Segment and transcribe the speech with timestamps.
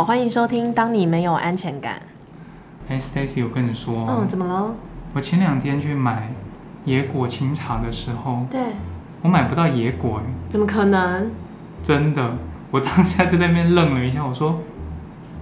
[0.00, 0.72] 好，欢迎收听。
[0.72, 2.00] 当你没有安全感，
[2.88, 4.74] 哎，Stacy，我跟你说，嗯，怎么了？
[5.12, 6.32] 我前两天去买
[6.86, 8.60] 野果清茶的时候，对，
[9.20, 11.30] 我买不到野果，怎么可能？
[11.82, 12.32] 真的，
[12.70, 14.60] 我当下在那边愣了一下，我说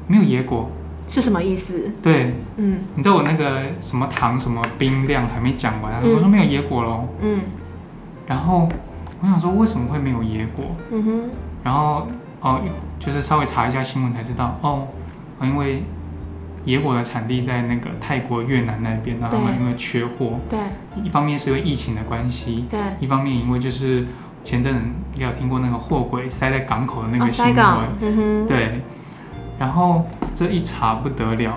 [0.08, 0.68] 没有野果
[1.08, 1.92] 是什么意思？
[2.02, 7.04] 对，嗯你知道我那个什么糖什么冰量还没讲完，嗯我说没有野果喽。
[7.20, 7.42] 嗯
[8.26, 8.68] 然后
[9.22, 11.22] 我想说为什么会没有野果，嗯哼，
[11.62, 12.08] 然后
[12.40, 12.60] 哦，
[12.98, 14.86] 就是稍微查一下新闻才知道，哦，
[15.38, 15.82] 哦因为
[16.64, 20.58] 野果的产地在那个泰国、越南那边，然后他们因为缺货，对。
[21.02, 24.06] 一方面是因为疫情的关系，对，一方面因为就是
[24.44, 24.80] 前阵子
[25.16, 27.56] 也有听过那个货柜塞在港口的那哦，个新闻，
[28.00, 28.80] 嗯哼，对，
[29.58, 31.54] 然后这一查不得了，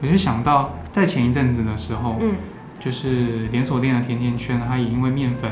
[0.00, 2.34] 我就想到在前一阵子的时候，嗯。
[2.80, 5.48] 就是连锁店的甜甜圈，它也因为面粉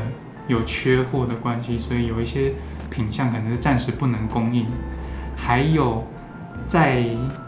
[0.51, 2.51] 有缺货的关系，所以有一些
[2.89, 4.65] 品相可能是暂时不能供应，
[5.37, 6.05] 还有
[6.67, 7.03] 在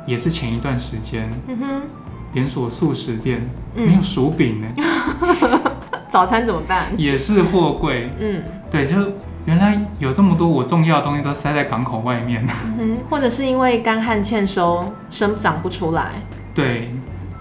[0.07, 1.81] 也是前一段时间，嗯哼，
[2.33, 3.41] 连锁素食店
[3.75, 4.67] 嗯没有薯饼呢，
[6.07, 6.87] 早餐怎么办？
[6.97, 8.09] 也是货柜。
[8.19, 8.95] 嗯对，就
[9.45, 12.43] 原来有这么多我重要的东西都塞在港口外面。
[13.09, 16.13] 或者是因为干旱欠收，生长不出来，
[16.55, 16.89] 对，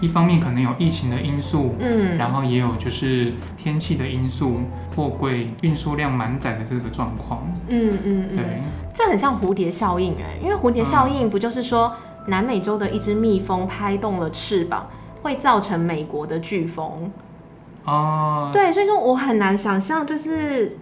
[0.03, 4.59] 一方面可能有疫情的因素，嗯，然后也有就是天气的因素，
[4.93, 7.41] 货柜运输量满载的这个状况。
[7.69, 8.61] 嗯嗯嗯，对，
[8.93, 11.93] 这很像蝴蝶效应哎，因为蝴蝶效应不就是说
[12.27, 14.89] 南美洲的一只蜜蜂拍动了翅膀，
[15.21, 17.09] 会造成美国的飓风。
[17.85, 20.77] 哦，对，所以说我很难想象，就是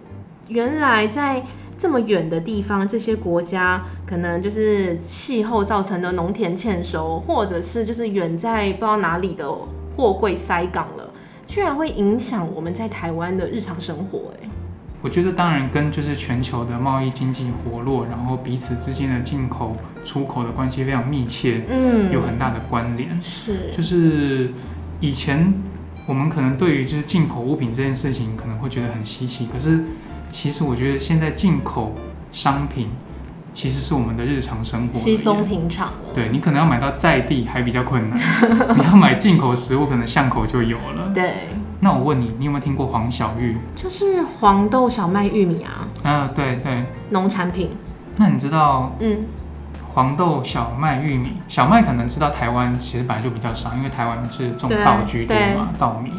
[0.48, 1.40] 原来在
[1.82, 9.52] 这么远的地方，这些国家可能就是气候造成的农田欠收，或者是就是远在不知道哪里的
[9.96, 11.10] 货柜塞港了，
[11.44, 14.48] 居然会影响我们在台湾的日常生活哎。
[15.02, 19.72] 我觉得当然跟就是全球的贸易经济活络，然后彼此之间的进口、
[20.04, 23.20] 出口的关系非常密切，嗯，有很大的关联。
[23.20, 24.52] 是，就是
[25.00, 25.52] 以前
[26.06, 29.80] 我们可能对于就是进口物品这件事情可能会觉得很稀奇，可是
[30.32, 31.94] 其实我觉得现在进口
[32.32, 32.88] 商品
[33.52, 35.98] 其实是我们的日常生活稀松平常了。
[36.14, 38.18] 对你可能要买到在地还比较困难，
[38.76, 41.12] 你要买进口食物可能巷口就有了。
[41.14, 41.48] 对，
[41.80, 43.58] 那我问你，你有没有听过黄小玉？
[43.76, 46.82] 就是黄豆、小麦、玉米啊，嗯、对对。
[47.10, 47.68] 农产品。
[48.16, 49.26] 那你知道嗯，
[49.92, 51.34] 黄豆、小麦、玉米？
[51.46, 56.10] 小麦可能知道台湾其实本来就比较少，因为台湾是种对稻居多对嘛，稻米。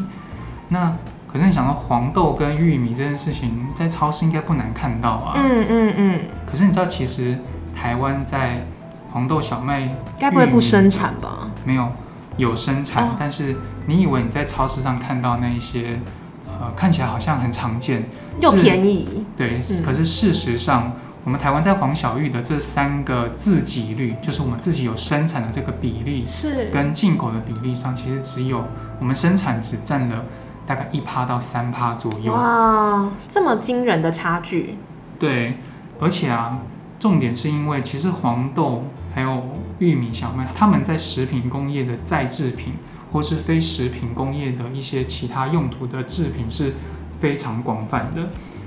[0.68, 0.92] 那
[1.34, 5.32] 可是你想到黄豆跟玉米这件事情，在超市应该不难看到啊。
[5.34, 7.36] 嗯嗯嗯，可是你知道，其实
[7.74, 8.64] 台湾在
[9.10, 11.50] 黄豆、小麦该不会不生产吧？
[11.64, 11.88] 没有
[12.36, 13.56] 有生产，哦但是
[13.86, 15.98] 你以为你在超市上看到那一些，
[16.46, 18.04] 呃，看起来好像很常见，
[18.40, 19.26] 又便宜。
[19.36, 20.92] 对，嗯可是事实上，
[21.24, 26.70] 我们台湾在黄小玉的这三个自给率，就是我们自己有生产的这个比例，是。
[26.70, 28.64] 跟进口的比例上，其实只有
[29.00, 30.24] 我们生产只占了
[30.66, 32.32] 大概一趴到三趴左右。
[32.32, 34.76] 哇，这么惊人的差距。
[35.18, 35.54] 对，
[36.00, 36.58] 而且啊，
[36.98, 39.42] 重点是因为其实黄豆还有
[39.78, 42.72] 玉米、小麦，他们在食品工业的再制品，
[43.12, 46.74] 或是非食品工业的一些其他用途的制品是
[47.20, 48.22] 非常广泛的。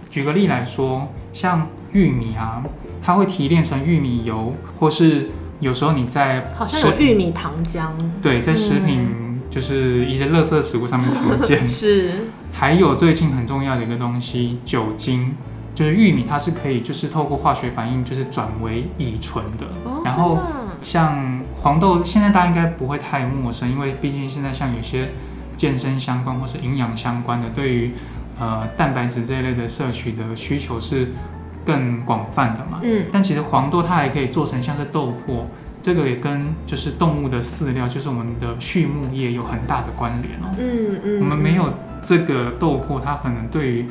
[0.09, 2.63] 举个例来说，像玉米啊，
[3.01, 5.29] 它会提炼成玉米油，或是
[5.59, 7.89] 有时候你在好像食有玉米糖浆。
[8.21, 11.65] 对在食品就是一些垃圾食物上面常见。
[11.67, 12.11] 是。
[12.51, 15.35] 还有最近很重要的一个东西，酒精，
[15.75, 19.67] 就是玉米，它是可以就是透过化学反应就是转为乙醇的。
[19.83, 20.39] 哦，然后
[20.81, 25.09] 像黄豆，现在大家应该不会太陌生，因为毕竟现在像有些
[25.55, 27.91] 健身相关或是营养相关的，对于
[28.39, 31.09] 呃蛋白质这一类的摄取的需求是
[31.63, 32.79] 更广泛的嘛。
[32.81, 35.43] 嗯，但其实黄豆它还可以做成像是豆粕，
[35.87, 40.53] 这个也跟就是动物的饲料，就是我们的畜牧业有很大的关联哦。
[40.59, 41.71] 嗯嗯，我们没有
[42.03, 43.85] 这个豆粕，它可能对于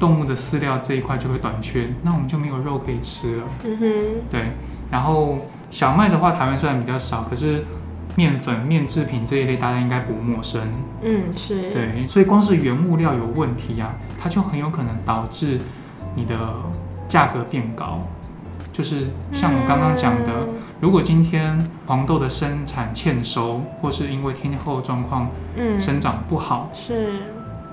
[0.00, 3.42] 动物的饲料这一块就会短缺，那我们就没有肉可以吃了。
[3.62, 3.92] 嗯哼，
[4.30, 4.52] 对，
[4.90, 5.36] 然后
[5.70, 7.62] 小麦的话，台湾虽然比较少，可是
[8.16, 10.62] 面粉、面制品这一类大家应该不陌生。
[11.02, 15.58] 嗯是，，对，所以光是原物料有问题啊，它就很有可能导致
[16.14, 16.38] 你的
[17.06, 18.00] 价格变高。
[18.72, 20.48] 就是像我刚刚讲的，
[20.84, 27.08] 如果今天黄豆的生产欠收，或是因为天候状况嗯，生长不好，是，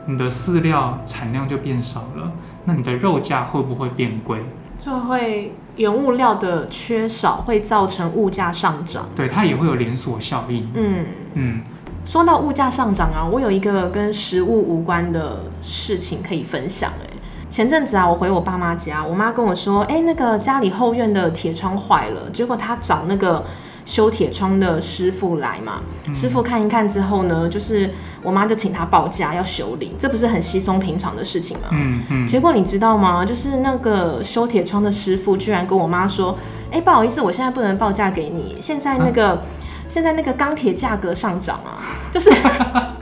[0.06, 2.32] 你的饲料产量就变少了，
[2.64, 4.40] 那你的肉价会不会变贵？
[4.80, 9.06] 就会原物料的缺少会造成物价上涨。
[9.14, 10.72] 对，它也会有连锁效应。
[10.74, 11.62] 嗯，嗯，
[12.06, 17.11] 说到物价上涨啊，我有一个跟食物无关的事情可以分享、欸。
[17.52, 23.44] 前阵子啊，我回我爸妈家，我妈跟我说，哎、那个家里后院的铁窗坏了，结果她找那个
[23.86, 26.16] 修铁窗的师傅来嘛，嗯。
[26.16, 27.92] 师傅看一看之后呢，就是
[28.24, 31.68] 我妈就请他报价要修理，这不是很稀松平常的事情吗？
[31.72, 33.26] 嗯嗯，结果你知道吗？
[33.26, 36.38] 就是那个修铁窗的师傅居然跟我妈说
[36.72, 39.44] ：“哎、不好意思，我现在不能报价给你，现在那个、
[39.90, 41.84] 现在那个钢铁价格上涨啊，
[42.14, 42.32] 就是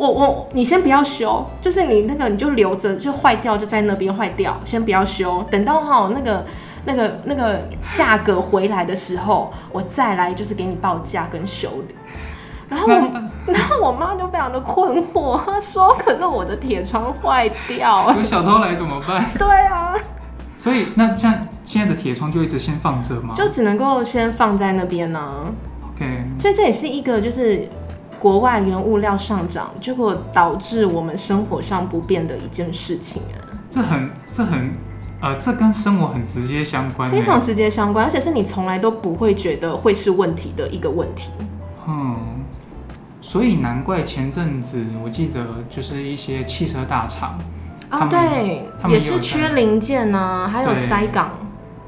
[0.00, 6.46] 我我你先不要修，就是你那个你就留着，就坏掉就在那边坏掉，先不要修，等到哈那个
[6.86, 7.60] 那个那个
[7.92, 11.94] 价格回来的时候，我再来就是给你报价跟修理。”
[12.70, 19.22] 然后我，然后我妈就非常的困惑，她说：“可是我的铁窗坏掉了。”有小偷来怎么办？
[19.36, 19.94] 对啊，
[20.56, 23.34] 所以那像现在的铁窗就一直先放着吗？
[23.34, 25.20] 就只能够先放在那边呢、
[25.94, 27.68] OK，所以这也是一个就是
[28.20, 33.40] 国外原物料上涨，结果导致我们生活上不便的一件事情啊，
[33.70, 34.70] 这很这很
[35.22, 37.16] 呃，这跟生活很直接相关欸。
[37.16, 41.30] 非常直接相关，而且是你从来都不会觉得会是问题的一个问题。
[41.88, 42.16] 嗯，
[43.22, 47.38] 所以难怪前阵子我记得就是一些汽车大厂，
[47.88, 51.30] 啊，们对也是缺零件呢、还有对塞港。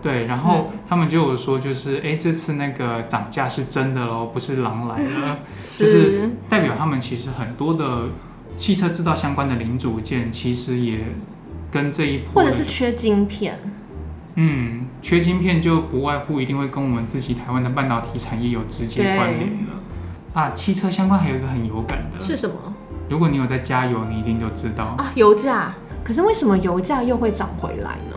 [0.02, 5.38] 对，然后他们就有说，就是哎、诶这次那个涨价是真的喽，不是狼来了，
[5.78, 8.08] 就是代表他们其实很多的
[8.56, 10.99] 汽车制造相关的零组件，其实也
[11.70, 13.58] 跟这一波或者是缺晶片，
[14.34, 19.75] 嗯，缺晶片就不外乎一定会跟我们自己台湾的半导体产业有直接关联了。
[20.34, 22.56] 啊，汽车相关还有一个很有感的，是什么
[23.08, 25.12] 如果你有在加油，你一定就知道，啊？
[25.14, 25.75] 油价。
[26.02, 28.16] 可是为什么油价又会涨回来呢？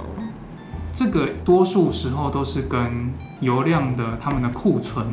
[0.95, 5.05] 这个多数时候都是跟油量的他们的库存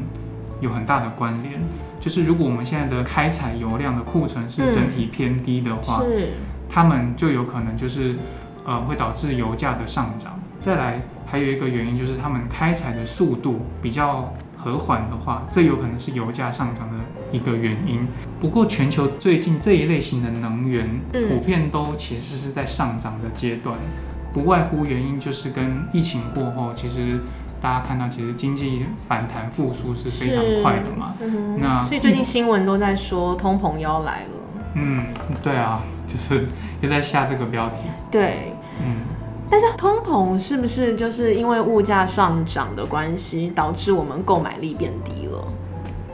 [0.60, 1.60] 有很大的关联。
[1.98, 6.28] 就是如果我们现在的开采油量的库存是嗯整体偏低的话，是，
[6.70, 8.16] 他们就有可能就是
[8.64, 10.38] 呃会导致油价的上涨。
[10.60, 16.96] 再来还有一个原因就是他们开采的速度比较和缓的话，这有可能是油价上涨的
[17.32, 18.06] 一个原因。
[18.38, 23.76] 不过全球最近这一类型的能源嗯普遍都其实是在上涨的阶段，
[24.32, 27.20] 不外乎原因就是跟疫情过后，其实
[27.60, 31.14] 大家看到其实经济反弹复苏是非常快的嘛。
[31.20, 34.28] 嗯那所以最近新闻都在说通膨要来了。
[34.74, 35.04] 嗯，
[35.42, 36.46] 对啊，就是
[36.80, 37.76] 又在下这个标题。
[38.10, 39.02] 对，嗯。
[39.50, 45.44] 但是通膨是不是就是因为物价上涨的关系，导致我们购买力变低了？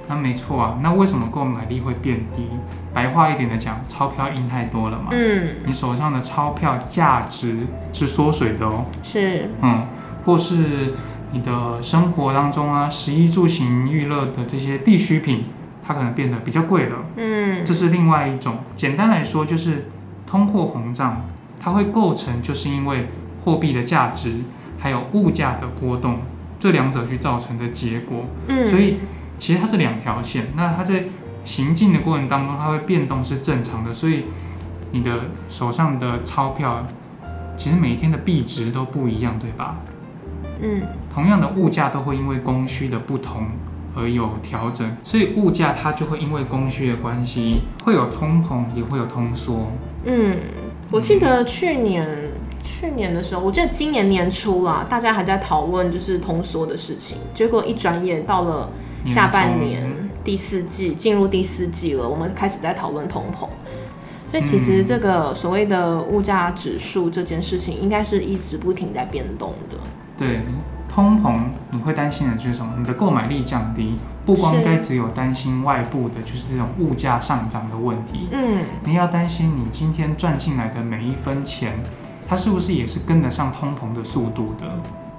[0.08, 2.48] 那没错啊，那为什么购买力会变低？
[2.98, 7.58] 白话一点的讲，钞票印太多了嘛，嗯，你手上的钞票价值
[7.92, 9.86] 是缩水的哦，是，嗯，
[10.24, 10.94] 或是
[11.30, 15.44] 你的生活当中啊，食衣住行娱乐的这些必需品，
[15.86, 18.56] 它可能变得比较贵了，嗯，这是另外一种。
[18.74, 19.86] 简单来说，就是
[20.26, 21.24] 通货膨胀，
[21.60, 23.06] 它会构成就是因为
[23.44, 24.40] 货币的价值
[24.80, 26.18] 还有物价的波动，
[26.58, 28.24] 这两者去造成的结果。
[28.48, 28.96] 嗯，所以
[29.38, 31.04] 其实它是两条线，那它在
[31.48, 34.24] 行进的过程当中，它会变动是正常的，所以
[34.92, 35.10] 你的
[35.48, 36.84] 手上的钞票，
[37.56, 39.76] 其实每一天的币值都不一样，对吧？
[40.60, 43.46] 嗯，同样的物价都会因为供需的不同
[43.96, 49.70] 而有调整，所以物价它就会因为供需的关系，会有通膨，也会有通缩。
[50.04, 50.36] 嗯，
[50.90, 52.06] 我记得去年
[52.62, 58.68] 去年的时候，我记得今年年初啦，大家还在讨论就是通缩的事情，结果一转眼到了
[59.06, 63.48] 下半年中第四季，进入第四季了，我们开始在讨论通膨。
[64.30, 69.78] 所以其实嗯这个所谓的物价指数这件事情，应该是一直不停在变动的。
[70.18, 70.42] 对，
[70.86, 72.74] 通膨你会担心的就是什么？
[72.76, 73.94] 你的购买力降低，
[74.26, 81.72] 不光该只有担心外部的，就是这种物价上涨的问题，嗯，你要担心你今天赚进来的每一分钱，
[82.28, 84.66] 它是不是也是跟得上通膨的速度的？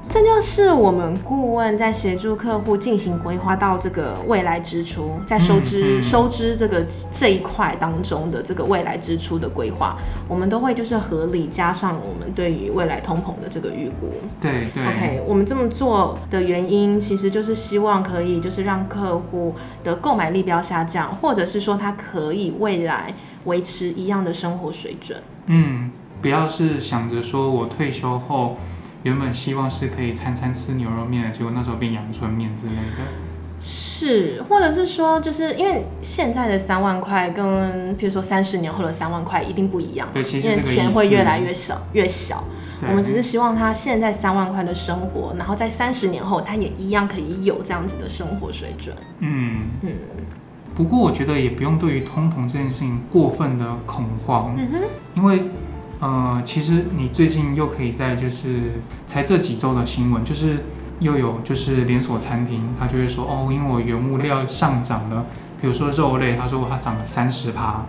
[0.09, 9.95] 这就是我们顾问在协助客户进行规划到这个未来支出，在收支、嗯嗯收支这个这一块当中的这个未来支出的规划，
[10.27, 14.11] 我们都会就是合理加上我们对于未来通膨的这个预估。
[14.41, 23.13] 对对 OK，我们这么做的原因，其实就是希望可以就是让客户的购买力不要下降，或者是说他可以未来
[23.45, 25.21] 维持一样的生活水准。
[25.45, 28.57] 嗯，不要是想着说我退休后
[29.03, 33.03] 原本希望是可以餐餐吃牛肉面的，结果那时候变阳春面之类的。
[33.61, 42.43] 是，或者是说，就是因为现在的三万块跟，譬如说三十年后的三万块一定不一样，对其实钱会越来越少，越小。
[42.87, 48.95] 我们只是希望他现在三万块的生活，然后在三十年后，他也一样可以有这样子的生活水准。
[49.19, 49.91] 嗯，嗯
[50.73, 55.43] 不过我觉得也不用对于通膨这件事情过分的恐慌，嗯哼，因为
[55.99, 60.63] 呃，其实你最近又可以在就是才这几周的新闻，就是
[60.99, 65.25] 又有就是连锁餐厅，他就会说哦，因为我原物料上涨了，
[65.59, 67.85] 比如说肉类，他说它涨了三十趴，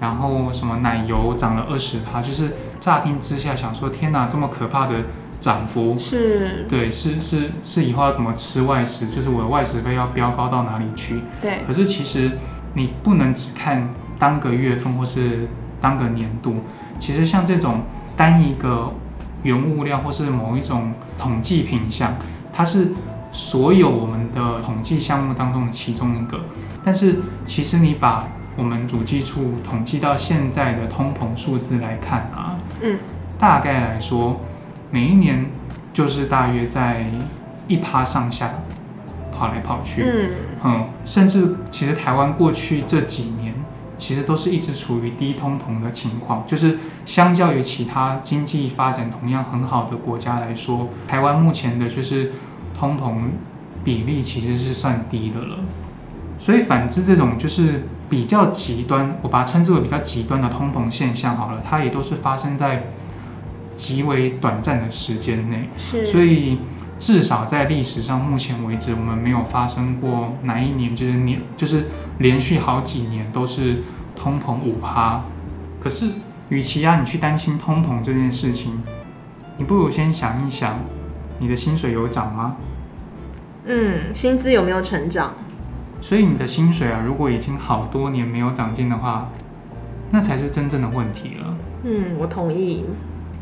[0.00, 4.96] 然后什么奶油涨了二十趴，就是乍听之下想说天哪，这么可怕的
[5.40, 11.22] 涨幅，是，对，是是是以后要怎么吃外食，就是我的外食费要飙高到哪里去？
[11.40, 12.32] 对，可是其实
[12.74, 15.48] 你不能只看当个月份或是
[15.80, 16.56] 当个年度，
[17.00, 17.80] 其实像这种
[18.16, 18.92] 单一个
[19.42, 22.14] 原物料或是某一种统计品项，
[22.52, 22.92] 它是
[23.32, 26.38] 所有我们的统计项目当中的其中一个。
[26.84, 32.98] 但是其实你把我们主计处统计到现在的通膨数字来看啊，嗯，
[33.38, 34.40] 大概来说，
[34.90, 35.46] 每一年
[35.92, 37.06] 就是大约在
[37.66, 38.50] 一趴上下
[39.32, 40.02] 跑来跑去。
[40.04, 40.30] 嗯，
[40.64, 43.39] 嗯，甚至其实台湾过去这几年，
[44.00, 52.32] 其实都是一直处于低通膨的情况，就是相较于其他经济发展同样很好的国家来说，台湾目前的就是
[52.76, 53.16] 通膨
[53.84, 55.58] 比例其实是算低的了。
[56.38, 62.84] 所以反之，这种就是比较极端，我把它称之为比较极端的通膨现象好了，它也都是发生在
[63.76, 65.68] 极为短暂的时间内。
[65.76, 66.58] 是，所以
[67.00, 71.86] 至少在历史上，目前为止，我们没有发生过哪一年就是年就是
[72.18, 73.78] 连续好几年都是
[74.14, 75.22] 通膨五趴。
[75.82, 76.12] 可是，
[76.50, 78.82] 与其啊你去担心通膨这件事情，
[79.56, 80.78] 你不如先想一想，
[81.38, 82.56] 你的薪水有涨吗？
[83.64, 85.32] 嗯，薪资有没有成长？
[86.02, 89.30] 所以你的薪水啊，如果已经好多年没有涨进的话，
[90.10, 91.56] 那才是真正的问题了。
[91.84, 92.84] 嗯，我同意。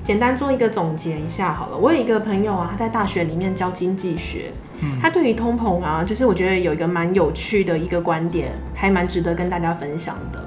[0.05, 1.77] 简单做一个总结一下好了。
[1.77, 10.43] 我有一个朋友啊，他在大学里面教经济学，嗯他对于通膨啊，就是我觉得有一个蛮有趣的一个观点，还蛮值得跟大家分享的。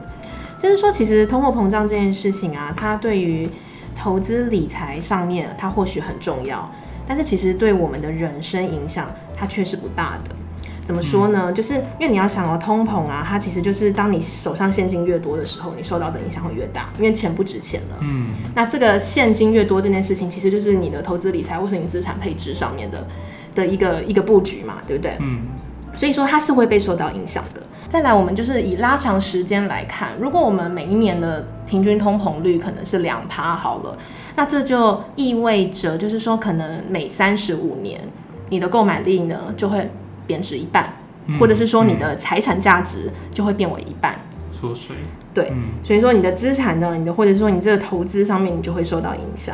[0.59, 3.49] 就是说，其实通货膨胀这件事情啊，它对于
[3.95, 6.69] 投资理财上面，它或许很重要，
[7.07, 10.35] 但是其实对我们的人生影响，它却是不大的。
[10.91, 11.49] 怎么说呢？
[11.53, 17.97] 就是因为你要想哦，通膨啊，它其实就是当你手上现金越多的时候，你受到的影响会越大，因为钱不值钱了。
[18.01, 23.07] 嗯那这个现金越多这件事情，其实就是你的投资理财或是你资产配置上面的
[23.55, 25.15] 的一个一个布局嘛，对不对？
[25.21, 25.43] 嗯
[25.93, 27.61] 所以说它是会被受到影响的。
[27.87, 33.97] 再来，我们就是以拉长时间来看，如果我们每一年的平均通膨率可能是两趴好了，
[34.35, 38.01] 那这就意味着就是说，可能每三十五年，
[38.49, 39.89] 你的购买力呢就会
[40.31, 40.93] 贬值一半，
[41.27, 44.15] 嗯或者是说你的财产价值就会变为一半。
[44.53, 44.95] 缩水。
[45.33, 49.53] 对，嗯所以说你的资产呢，你的或者说你这个投资上面，你就会受到影响。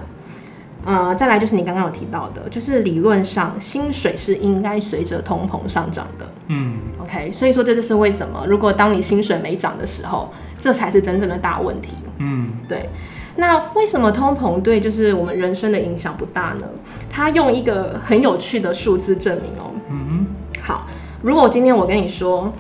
[0.85, 6.27] 呃，再来就是你刚刚有提到的，就是理论上薪水是应该随着通膨上涨的。
[6.47, 11.89] 嗯 OK，所以说这就是为什么，如果当你薪水没涨的时候，这才是真正的大问题。
[12.19, 12.87] 嗯对，
[13.35, 16.65] 那为什么通膨对就是我们人生的影响不大呢？
[17.09, 19.71] 他用一个很有趣的数字证明哦。
[19.89, 20.25] 嗯
[20.67, 20.85] 好，
[21.23, 22.51] 如果今天我跟你说，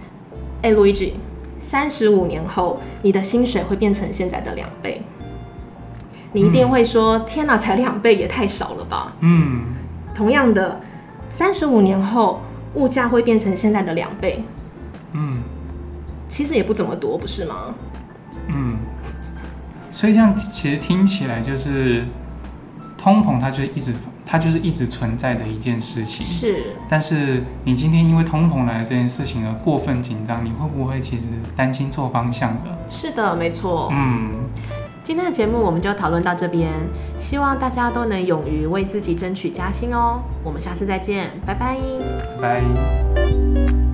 [0.61, 1.15] 哎、路易吉，
[1.59, 5.01] 三十五年后你的薪水会变成现在的两倍，
[6.31, 9.11] 你一定会说，天哪，才两倍也太少了吧？
[9.19, 9.75] 嗯
[10.15, 10.79] 同样的，
[11.33, 12.41] 三十五年后
[12.75, 14.41] 物价会变成现在的两倍，
[15.11, 15.43] 嗯
[16.29, 17.75] 其实也不怎么多，不是吗？
[18.47, 18.77] 嗯，
[19.91, 22.05] 所以这样其实听起来就是
[22.97, 23.93] 通膨，它就是一直
[24.27, 26.25] 它就是一直存在的一件事情。
[26.25, 31.23] 是，但是你今天因为通膨来这件事情而过分紧张，你会不会其实
[31.55, 32.77] 担心错方向的？
[32.89, 33.89] 是的，没错。
[33.93, 34.31] 嗯，
[35.01, 36.69] 今天的节目我们就讨论到这边，
[37.17, 40.21] 希望大家都能勇于为自己争取加薪哦。
[40.43, 41.77] 我们下次再见，拜拜。
[42.41, 43.86] 拜拜。